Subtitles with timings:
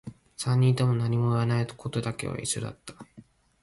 [0.35, 2.95] 三人とも何も言わないことだけは一緒だった